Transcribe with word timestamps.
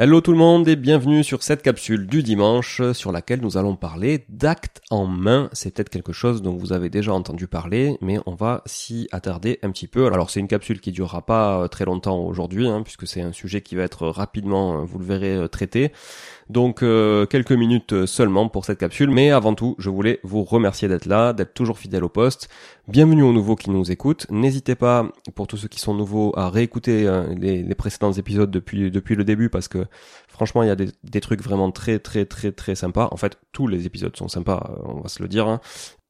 Hello 0.00 0.20
tout 0.20 0.30
le 0.30 0.38
monde 0.38 0.68
et 0.68 0.76
bienvenue 0.76 1.24
sur 1.24 1.42
cette 1.42 1.60
capsule 1.60 2.06
du 2.06 2.22
dimanche 2.22 2.92
sur 2.92 3.10
laquelle 3.10 3.40
nous 3.40 3.56
allons 3.56 3.74
parler 3.74 4.24
d'actes 4.28 4.80
en 4.90 5.06
main. 5.06 5.50
C'est 5.52 5.74
peut-être 5.74 5.88
quelque 5.88 6.12
chose 6.12 6.40
dont 6.40 6.54
vous 6.54 6.72
avez 6.72 6.88
déjà 6.88 7.12
entendu 7.12 7.48
parler, 7.48 7.98
mais 8.00 8.20
on 8.24 8.36
va 8.36 8.62
s'y 8.64 9.08
attarder 9.10 9.58
un 9.64 9.72
petit 9.72 9.88
peu. 9.88 10.06
Alors 10.06 10.30
c'est 10.30 10.38
une 10.38 10.46
capsule 10.46 10.80
qui 10.80 10.92
durera 10.92 11.26
pas 11.26 11.68
très 11.68 11.84
longtemps 11.84 12.20
aujourd'hui, 12.20 12.68
hein, 12.68 12.82
puisque 12.84 13.08
c'est 13.08 13.22
un 13.22 13.32
sujet 13.32 13.60
qui 13.60 13.74
va 13.74 13.82
être 13.82 14.06
rapidement, 14.06 14.84
vous 14.84 15.00
le 15.00 15.04
verrez, 15.04 15.48
traité. 15.48 15.90
Donc 16.48 16.84
euh, 16.84 17.26
quelques 17.26 17.52
minutes 17.52 18.06
seulement 18.06 18.48
pour 18.48 18.64
cette 18.64 18.78
capsule, 18.78 19.10
mais 19.10 19.32
avant 19.32 19.54
tout, 19.54 19.74
je 19.78 19.90
voulais 19.90 20.20
vous 20.22 20.44
remercier 20.44 20.86
d'être 20.86 21.06
là, 21.06 21.32
d'être 21.32 21.54
toujours 21.54 21.76
fidèle 21.76 22.04
au 22.04 22.08
poste. 22.08 22.48
Bienvenue 22.86 23.22
aux 23.22 23.32
nouveaux 23.34 23.56
qui 23.56 23.68
nous 23.68 23.90
écoutent. 23.90 24.26
N'hésitez 24.30 24.74
pas, 24.74 25.10
pour 25.34 25.46
tous 25.46 25.58
ceux 25.58 25.68
qui 25.68 25.80
sont 25.80 25.92
nouveaux, 25.92 26.32
à 26.38 26.48
réécouter 26.48 27.06
euh, 27.06 27.34
les, 27.36 27.62
les, 27.62 27.74
précédents 27.74 28.12
épisodes 28.12 28.50
depuis 28.50 28.90
depuis 28.90 29.14
le 29.14 29.24
début, 29.24 29.50
parce 29.50 29.68
que 29.68 29.87
franchement, 30.28 30.62
il 30.62 30.68
y 30.68 30.70
a 30.70 30.76
des, 30.76 31.20
trucs 31.20 31.42
vraiment 31.42 31.70
très 31.70 31.98
très 31.98 32.24
très 32.24 32.52
très 32.52 32.74
sympas. 32.74 33.08
En 33.10 33.16
fait, 33.16 33.38
tous 33.52 33.66
les 33.66 33.86
épisodes 33.86 34.16
sont 34.16 34.28
sympas, 34.28 34.70
euh, 34.70 34.82
on 34.84 35.00
va 35.00 35.08
se 35.08 35.22
le 35.22 35.28
dire. 35.28 35.48
Hein 35.48 35.60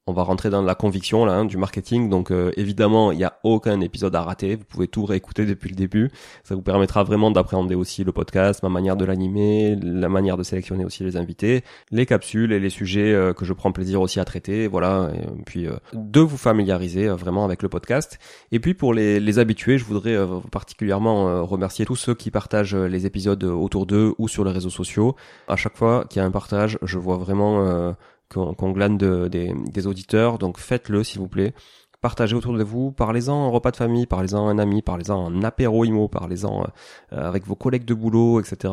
on 0.09 0.13
va 0.13 0.23
rentrer 0.23 0.49
dans 0.49 0.63
la 0.63 0.75
conviction 0.75 1.27
là 1.27 1.35
hein, 1.35 1.45
du 1.45 1.59
marketing. 1.59 2.09
Donc 2.09 2.31
euh, 2.31 2.51
évidemment, 2.57 3.13
il 3.13 3.19
n'y 3.19 3.25
a 3.25 3.39
aucun 3.45 3.81
épisode 3.81 4.15
à 4.17 4.23
rater. 4.23 4.57
Vous 4.57 4.65
pouvez 4.65 4.89
tout 4.89 5.05
réécouter 5.05 5.45
depuis 5.45 5.69
le 5.69 5.77
début. 5.77 6.11
Ça 6.45 6.55
vous 6.55 6.63
permettra 6.63 7.05
vraiment 7.05 7.31
d'appréhender 7.31 7.75
aussi 7.75 8.05
le 8.05 8.13
podcast, 8.13 8.63
ma 8.63 8.71
manière 8.71 8.97
de 8.97 9.05
l'animer, 9.05 9.77
la 9.83 10.09
manière 10.09 10.39
de 10.39 10.43
sélectionner 10.43 10.85
aussi 10.85 11.05
les 11.05 11.17
invités, 11.17 11.63
les 11.91 12.07
capsules 12.07 12.53
et 12.53 12.61
les 12.61 12.71
sujets 12.71 13.13
euh, 13.13 13.35
que 13.35 13.45
je 13.45 13.53
prends 13.53 13.71
plaisir 13.71 14.01
aussi 14.01 14.19
à 14.19 14.25
traiter. 14.25 14.67
Voilà. 14.67 15.11
Et 15.15 15.43
puis 15.45 15.67
euh, 15.67 15.77
de 15.93 16.21
vous 16.21 16.39
familiariser 16.39 17.09
vraiment 17.09 17.45
avec 17.45 17.63
le 17.63 17.69
podcast. 17.69 18.19
Et 18.51 18.61
puis 18.61 18.73
pour 18.73 18.95
les, 18.95 19.21
les 19.21 19.39
habitués, 19.39 19.77
je 19.77 19.85
voudrais 19.85 20.17
particulièrement 20.51 21.45
remercier 21.45 21.85
tous 21.85 21.97
ceux 21.97 22.15
qui 22.15 22.31
partagent 22.31 22.75
les 22.75 23.05
épisodes 23.05 23.45
autour 23.45 23.85
d'eux 23.85 24.15
ou 24.17 24.27
sur 24.27 24.45
les 24.45 24.53
réseaux 24.53 24.71
sociaux. 24.71 25.17
À 25.49 25.57
chaque 25.57 25.77
fois 25.77 26.07
qu'il 26.09 26.21
y 26.21 26.23
a 26.23 26.27
un 26.27 26.31
partage, 26.31 26.79
je 26.83 26.99
vois 26.99 27.19
vraiment 27.19 27.95
qu'on 28.33 28.71
glane 28.73 28.99
de, 28.99 29.29
des, 29.29 29.87
auditeurs. 29.87 30.39
Donc 30.39 30.59
faites-le 30.59 31.05
s'il 31.05 31.21
vous 31.21 31.29
plaît. 31.29 31.55
Partagez 32.01 32.37
autour 32.37 32.57
de 32.57 32.63
vous, 32.63 32.93
parlez-en 32.93 33.35
en 33.35 33.51
repas 33.51 33.73
de 33.73 33.77
famille, 33.77 34.07
parlez-en 34.07 34.47
à 34.47 34.51
un 34.53 34.59
ami, 34.59 34.83
parlez-en 34.83 35.17
en 35.17 35.43
apéro 35.43 35.85
IMO, 35.85 36.07
parlez-en 36.07 36.63
euh, 36.63 36.67
avec 37.11 37.45
vos 37.45 37.57
collègues 37.57 37.85
de 37.85 37.95
boulot, 37.95 38.39
etc. 38.39 38.73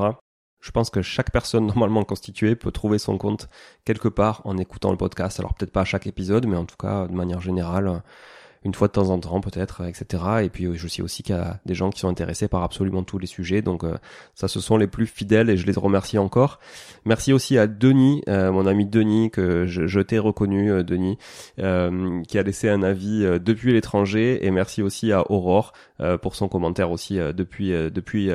Je 0.62 0.70
pense 0.70 0.92
que 0.92 1.02
chaque 1.02 1.32
personne 1.32 1.66
normalement 1.76 2.04
constituée 2.04 2.56
peut 2.56 2.72
trouver 2.72 3.00
son 3.00 3.18
compte 3.18 3.50
quelque 3.84 4.10
part 4.10 4.42
en 4.46 4.58
écoutant 4.58 4.92
le 4.92 4.98
podcast. 4.98 5.40
Alors 5.40 5.56
peut-être 5.56 5.72
pas 5.72 5.82
à 5.82 5.86
chaque 5.86 6.06
épisode, 6.06 6.46
mais 6.46 6.58
en 6.58 6.66
tout 6.66 6.78
cas 6.78 7.08
de 7.08 7.14
manière 7.14 7.42
générale, 7.42 8.04
une 8.66 8.74
fois 8.74 8.88
de 8.88 8.94
temps 8.94 9.10
en 9.12 9.20
temps 9.20 9.40
peut-être, 9.40 9.84
etc. 9.86 10.24
Et 10.44 10.50
puis 10.50 10.76
je 10.76 10.88
sais 10.88 11.02
aussi 11.02 11.24
qu'il 11.24 11.36
y 11.36 11.38
a 11.38 11.60
des 11.66 11.76
gens 11.76 11.92
qui 11.92 12.00
sont 12.00 12.10
intéressés 12.10 12.48
par 12.48 12.64
absolument 12.64 13.04
tous 13.04 13.20
les 13.20 13.28
sujets. 13.28 13.62
Donc 13.62 13.84
ça, 14.34 14.48
ce 14.48 14.60
sont 14.60 14.76
les 14.78 14.88
plus 14.88 15.06
fidèles 15.06 15.50
et 15.50 15.56
je 15.56 15.66
les 15.66 15.74
remercie 15.74 16.18
encore. 16.18 16.60
Merci 17.06 17.32
aussi 17.32 17.58
à 17.58 17.68
Denis, 17.68 18.24
mon 18.28 18.66
ami 18.66 18.86
Denis, 18.86 19.30
que 19.30 19.66
je, 19.68 19.86
je 19.86 20.00
t'ai 20.00 20.20
reconnu, 20.20 20.84
Denis, 20.84 21.18
qui 21.58 21.62
a 22.38 22.44
laissé 22.44 22.68
un 22.70 22.84
avis 22.84 23.22
depuis 23.40 23.72
l'étranger. 23.72 24.46
Et 24.46 24.52
merci 24.52 24.82
aussi 24.82 25.12
à 25.12 25.32
Aurore 25.32 25.74
pour 26.22 26.36
son 26.36 26.48
commentaire 26.48 26.92
aussi 26.92 27.18
depuis 27.18 27.70
depuis 27.92 28.30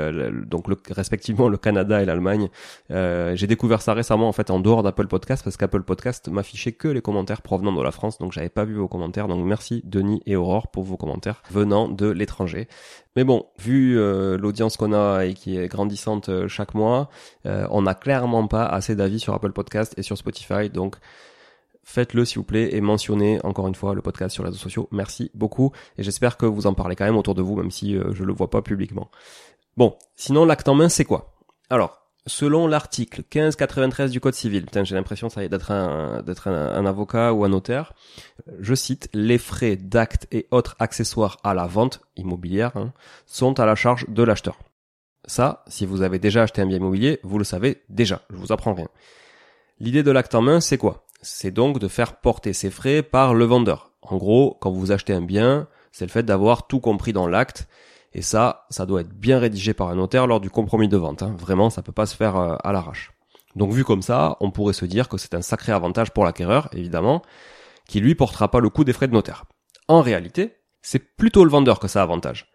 donc 0.47 0.69
le, 0.69 0.77
respectivement 0.91 1.49
le 1.49 1.59
Canada 1.59 2.01
et 2.01 2.05
l'Allemagne. 2.05 2.49
J'ai 2.89 3.47
découvert 3.49 3.83
ça 3.83 3.95
récemment 3.95 4.29
en 4.29 4.33
fait 4.33 4.51
en 4.51 4.61
dehors 4.61 4.85
d'Apple 4.85 5.09
Podcast 5.09 5.43
parce 5.43 5.57
qu'Apple 5.57 5.83
Podcast 5.83 6.29
m'affichait 6.29 6.73
que 6.73 6.87
les 6.87 7.03
commentaires 7.03 7.43
provenant 7.43 7.73
de 7.73 7.83
la 7.83 7.91
France, 7.91 8.19
donc 8.19 8.33
j'avais 8.33 8.49
pas 8.49 8.65
vu 8.65 8.75
vos 8.75 8.89
commentaires. 8.89 9.27
Donc 9.27 9.45
merci 9.45 9.83
Denis 9.85 10.20
et 10.27 10.37
Aurore 10.37 10.69
pour 10.69 10.85
vos 10.85 10.97
commentaires 10.97 11.43
venant 11.51 11.89
de 11.89 12.09
l'étranger. 12.09 12.69
Mais 13.17 13.25
bon, 13.25 13.47
vu 13.59 13.99
euh, 13.99 14.37
l'audience 14.39 14.77
qu'on 14.77 14.93
a 14.93 15.25
et 15.25 15.35
qui 15.35 15.57
est 15.57 15.69
grandissante 15.69 16.29
euh, 16.29 16.49
chaque 16.49 16.75
mois, 16.75 17.11
euh, 17.47 17.67
on 17.71 17.83
n'a 17.83 17.95
clairement 17.95 18.47
pas 18.47 18.65
assez 18.65 18.95
d'avis 18.95 19.21
sur 19.21 19.35
Apple 19.35 19.53
Podcast 19.53 19.95
et 19.97 20.03
sur 20.03 20.17
Spotify, 20.17 20.71
donc 20.71 20.97
faites-le 21.83 22.25
s'il 22.25 22.39
vous 22.39 22.45
plaît 22.45 22.75
et 22.75 22.81
mentionnez 22.81 23.41
encore 23.45 23.67
une 23.67 23.75
fois 23.75 23.95
le 23.95 24.03
podcast 24.03 24.35
sur 24.35 24.45
les 24.45 24.51
réseaux 24.51 24.61
sociaux. 24.61 24.89
Merci 24.93 25.31
beaucoup 25.35 25.73
et 25.99 26.03
j'espère 26.03 26.37
que 26.37 26.47
vous 26.47 26.67
en 26.67 26.75
parlez 26.75 26.95
quand 26.95 27.05
même 27.05 27.17
autour 27.17 27.35
de 27.35 27.43
vous, 27.43 27.57
même 27.57 27.71
si 27.71 27.95
je 27.95 28.23
le 28.23 28.33
vois 28.33 28.51
pas 28.51 28.63
publiquement. 28.63 29.11
Bon, 29.77 29.97
sinon 30.15 30.45
l'acte 30.45 30.69
en 30.69 30.75
main 30.75 30.89
c'est 30.89 31.05
quoi? 31.05 31.35
Alors, 31.69 32.00
selon 32.27 32.67
l'article 32.67 33.23
1593 33.35 34.11
du 34.11 34.21
Code 34.21 34.35
civil, 34.35 34.67
j'ai 34.83 34.95
l'impression 34.95 35.29
d'être 35.29 35.71
un, 35.71 36.87
avocat 36.87 37.33
ou 37.33 37.45
un 37.45 37.49
notaire, 37.49 37.93
je 38.59 38.75
cite, 38.75 39.09
les 39.13 39.39
frais 39.39 39.77
d'acte 39.77 40.27
et 40.33 40.47
autres 40.51 40.77
accessoires 40.79 41.39
à 41.45 41.55
la 41.55 41.67
vente 41.67 42.01
immobilière 42.17 42.77
hein, 42.77 42.93
sont 43.27 43.59
à 43.61 43.67
la 43.67 43.75
charge 43.75 44.07
de 44.09 44.23
l'acheteur. 44.23 44.59
Ça, 45.27 45.65
si 45.69 45.87
vous 45.87 46.03
avez 46.03 46.19
déjà 46.19 46.43
acheté 46.43 46.63
un 46.63 46.67
bien 46.67 46.79
immobilier, 46.79 47.21
vous 47.23 47.39
le 47.39 47.45
savez 47.45 47.83
déjà, 47.89 48.23
je 48.31 48.37
vous 48.37 48.53
apprends 48.53 48.75
rien. 48.75 48.89
L'idée 49.79 50.03
de 50.03 50.11
l'acte 50.11 50.35
en 50.35 50.43
main, 50.43 50.61
c'est 50.61 50.79
quoi? 50.79 51.07
C'est 51.23 51.51
donc 51.51 51.79
de 51.79 51.89
faire 51.89 52.17
porter 52.17 52.53
ces 52.53 52.71
frais 52.71 53.03
par 53.03 53.35
le 53.35 53.45
vendeur. 53.45 53.93
En 54.03 54.17
gros, 54.17 54.57
quand 54.61 54.71
vous 54.71 54.93
achetez 54.93 55.13
un 55.13 55.21
bien, 55.21 55.69
c'est 55.93 56.07
le 56.07 56.11
fait 56.11 56.23
d'avoir 56.23 56.67
tout 56.67 56.81
compris 56.81 57.13
dans 57.13 57.27
l'acte 57.27 57.69
et 58.13 58.23
ça, 58.23 58.67
ça 58.71 58.87
doit 58.87 59.03
être 59.03 59.13
bien 59.13 59.39
rédigé 59.39 59.73
par 59.75 59.89
un 59.89 59.95
notaire 59.95 60.27
lors 60.27 60.41
du 60.41 60.51
compromis 60.51 60.89
de 60.89 60.97
vente. 60.97 61.23
Hein. 61.23 61.35
Vraiment, 61.39 61.71
ça 61.71 61.83
peut 61.83 61.93
pas 61.93 62.07
se 62.07 62.17
faire 62.17 62.37
euh, 62.37 62.57
à 62.65 62.73
l'arrache. 62.73 63.13
Donc 63.57 63.73
vu 63.73 63.85
comme 63.85 64.03
ça, 64.03 64.37
on 64.41 64.51
pourrait 64.51 64.73
se 64.73 64.85
dire 64.85 65.09
que 65.09 65.19
c'est 65.19 65.35
un 65.35 65.43
sacré 65.43 65.73
avantage 65.73 66.13
pour 66.13 66.25
l'acquéreur, 66.25 66.69
évidemment, 66.73 67.23
qui 67.89 68.01
lui 68.01 68.15
portera 68.15 68.51
pas 68.51 68.61
le 68.61 68.69
coût 68.69 68.85
des 68.85 68.93
frais 68.93 69.09
de 69.09 69.13
notaire. 69.13 69.45
En 69.89 70.01
réalité, 70.01 70.55
c'est 70.83 71.17
plutôt 71.17 71.45
le 71.45 71.51
vendeur 71.51 71.81
que 71.81 71.89
ça 71.89 72.03
avantage. 72.03 72.47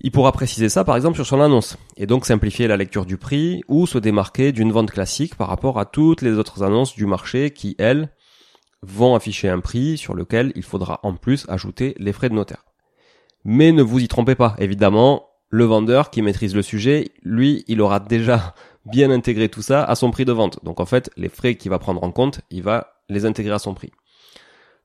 Il 0.00 0.10
pourra 0.10 0.32
préciser 0.32 0.68
ça 0.68 0.84
par 0.84 0.96
exemple 0.96 1.16
sur 1.16 1.26
son 1.26 1.40
annonce, 1.40 1.76
et 1.96 2.06
donc 2.06 2.26
simplifier 2.26 2.66
la 2.66 2.76
lecture 2.76 3.06
du 3.06 3.16
prix 3.16 3.62
ou 3.68 3.86
se 3.86 3.98
démarquer 3.98 4.52
d'une 4.52 4.72
vente 4.72 4.90
classique 4.90 5.36
par 5.36 5.48
rapport 5.48 5.78
à 5.78 5.86
toutes 5.86 6.22
les 6.22 6.32
autres 6.32 6.62
annonces 6.64 6.94
du 6.94 7.06
marché 7.06 7.52
qui, 7.52 7.76
elles, 7.78 8.10
vont 8.82 9.14
afficher 9.14 9.48
un 9.48 9.60
prix 9.60 9.96
sur 9.96 10.14
lequel 10.14 10.52
il 10.56 10.62
faudra 10.62 11.00
en 11.04 11.14
plus 11.14 11.46
ajouter 11.48 11.94
les 11.98 12.12
frais 12.12 12.28
de 12.28 12.34
notaire. 12.34 12.64
Mais 13.44 13.72
ne 13.72 13.82
vous 13.82 14.00
y 14.00 14.08
trompez 14.08 14.34
pas, 14.34 14.56
évidemment, 14.58 15.28
le 15.50 15.64
vendeur 15.64 16.10
qui 16.10 16.22
maîtrise 16.22 16.54
le 16.54 16.62
sujet, 16.62 17.12
lui, 17.22 17.64
il 17.68 17.80
aura 17.80 18.00
déjà 18.00 18.54
bien 18.86 19.10
intégré 19.10 19.48
tout 19.48 19.62
ça 19.62 19.84
à 19.84 19.94
son 19.94 20.10
prix 20.10 20.24
de 20.24 20.32
vente. 20.32 20.64
Donc 20.64 20.80
en 20.80 20.86
fait, 20.86 21.10
les 21.16 21.28
frais 21.28 21.54
qu'il 21.54 21.70
va 21.70 21.78
prendre 21.78 22.02
en 22.02 22.10
compte, 22.10 22.40
il 22.50 22.62
va 22.62 22.94
les 23.08 23.24
intégrer 23.26 23.54
à 23.54 23.58
son 23.58 23.74
prix. 23.74 23.92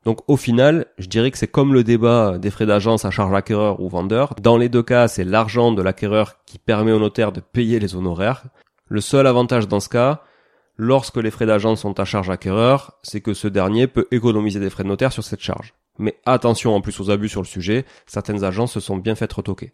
Donc 0.05 0.19
au 0.27 0.37
final, 0.37 0.85
je 0.97 1.07
dirais 1.07 1.31
que 1.31 1.37
c'est 1.37 1.47
comme 1.47 1.73
le 1.73 1.83
débat 1.83 2.37
des 2.37 2.51
frais 2.51 2.65
d'agence 2.65 3.03
à 3.03 3.11
charge 3.11 3.33
acquéreur 3.33 3.81
ou 3.81 3.89
vendeur. 3.89 4.35
Dans 4.41 4.57
les 4.57 4.69
deux 4.69 4.83
cas, 4.83 5.07
c'est 5.07 5.25
l'argent 5.25 5.71
de 5.71 5.81
l'acquéreur 5.81 6.35
qui 6.45 6.57
permet 6.59 6.91
au 6.91 6.99
notaire 6.99 7.31
de 7.31 7.41
payer 7.41 7.79
les 7.79 7.95
honoraires. 7.95 8.43
Le 8.87 9.01
seul 9.01 9.27
avantage 9.27 9.67
dans 9.67 9.79
ce 9.79 9.89
cas, 9.89 10.21
lorsque 10.77 11.17
les 11.17 11.31
frais 11.31 11.45
d'agence 11.45 11.81
sont 11.81 11.99
à 11.99 12.05
charge 12.05 12.29
acquéreur, 12.29 12.97
c'est 13.03 13.21
que 13.21 13.33
ce 13.33 13.47
dernier 13.47 13.87
peut 13.87 14.07
économiser 14.11 14.59
des 14.59 14.69
frais 14.69 14.83
de 14.83 14.89
notaire 14.89 15.11
sur 15.11 15.23
cette 15.23 15.41
charge. 15.41 15.73
Mais 15.99 16.17
attention 16.25 16.75
en 16.75 16.81
plus 16.81 16.99
aux 16.99 17.11
abus 17.11 17.29
sur 17.29 17.41
le 17.41 17.47
sujet, 17.47 17.85
certaines 18.07 18.43
agences 18.43 18.73
se 18.73 18.79
sont 18.79 18.97
bien 18.97 19.15
faites 19.15 19.33
retoquer. 19.33 19.73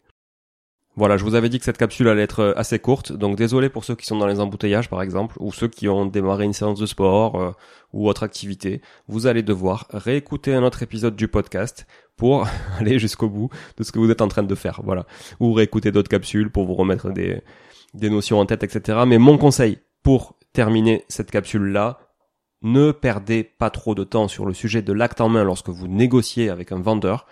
Voilà, 0.98 1.18
je 1.18 1.26
vous 1.26 1.36
avais 1.36 1.50
dit 1.50 1.60
que 1.60 1.66
cette 1.66 1.78
capsule 1.78 2.08
allait 2.08 2.22
être 2.22 2.40
euh, 2.40 2.54
assez 2.56 2.80
courte, 2.80 3.12
donc 3.12 3.36
désolé 3.36 3.68
pour 3.68 3.84
ceux 3.84 3.96
qui 3.96 4.06
sont 4.06 4.18
dans 4.18 4.28
les 4.28 4.40
embouteillages 4.40 4.90
par 4.90 5.02
exemple, 5.02 5.36
ou 5.42 5.52
ceux 5.52 5.68
qui 5.68 5.90
ont 5.90 6.06
démarré 6.06 6.46
une 6.46 6.54
séance 6.54 6.80
de 6.80 6.86
sport 6.86 7.36
euh, 7.36 7.52
ou 7.92 8.08
autre 8.08 8.24
activité. 8.24 8.82
Vous 9.10 9.28
allez 9.28 9.44
devoir 9.44 9.88
réécouter 9.90 10.54
un 10.54 10.64
autre 10.64 10.84
épisode 10.84 11.18
du 11.18 11.28
podcast 11.28 11.86
pour 12.16 12.48
aller 12.80 12.98
jusqu'au 12.98 13.28
bout 13.28 13.50
de 13.76 13.84
ce 13.84 13.92
que 13.92 14.00
vous 14.00 14.10
êtes 14.10 14.22
en 14.22 14.30
train 14.30 14.44
de 14.44 14.56
faire, 14.56 14.80
voilà. 14.86 15.06
Ou 15.42 15.52
réécouter 15.52 15.92
d'autres 15.92 16.10
capsules 16.10 16.50
pour 16.50 16.66
vous 16.66 16.76
remettre 16.76 17.12
des, 17.12 17.42
des 17.94 18.10
notions 18.10 18.40
en 18.40 18.46
tête, 18.46 18.64
etc. 18.64 19.00
Mais 19.06 19.18
mon 19.18 19.38
conseil 19.38 19.80
pour 20.02 20.38
terminer 20.54 21.04
cette 21.10 21.30
capsule-là, 21.30 22.00
ne 22.62 22.92
perdez 22.92 23.44
pas 23.44 23.70
trop 23.70 23.96
de 23.96 24.04
temps 24.04 24.28
sur 24.28 24.46
le 24.46 24.54
sujet 24.54 24.82
de 24.82 24.94
l'acte 24.94 25.22
en 25.22 25.30
main 25.30 25.44
lorsque 25.44 25.70
vous 25.70 25.88
négociez 25.88 26.50
avec 26.50 26.72
un 26.72 26.80
vendeur. 26.80 27.26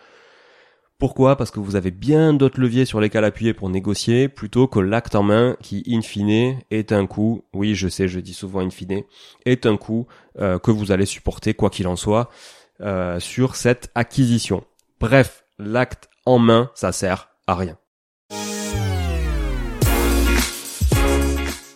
Pourquoi? 1.00 1.36
Parce 1.36 1.52
que 1.52 1.60
vous 1.60 1.76
avez 1.76 1.92
bien 1.92 2.34
d'autres 2.34 2.62
leviers 2.62 2.86
sur 2.86 3.02
lesquels 3.02 3.26
appuyer 3.26 3.54
pour 3.54 3.70
négocier 3.70 4.30
plutôt 4.30 4.68
que 4.68 4.80
l'acte 4.80 5.16
en 5.16 5.24
main 5.24 5.58
qui, 5.62 5.84
in 5.88 6.02
fine, 6.02 6.60
est 6.72 6.92
un 6.92 7.08
coût, 7.08 7.44
oui 7.54 7.76
je 7.76 7.90
sais, 7.90 8.08
je 8.08 8.20
dis 8.20 8.34
souvent 8.34 8.62
in 8.62 8.70
fine, 8.70 9.04
est 9.46 9.66
un 9.66 9.76
coût 9.76 10.08
euh, 10.40 10.60
que 10.60 10.72
vous 10.72 10.92
allez 10.92 11.06
supporter, 11.06 11.56
quoi 11.56 11.70
qu'il 11.70 11.88
en 11.88 11.96
soit, 11.96 12.30
euh, 12.82 13.20
sur 13.20 13.56
cette 13.56 13.92
acquisition. 13.96 14.64
Bref, 15.00 15.44
l'acte 15.60 16.10
en 16.26 16.40
main, 16.40 16.72
ça 16.74 16.92
sert 16.92 17.30
à 17.48 17.56
rien. 17.56 17.78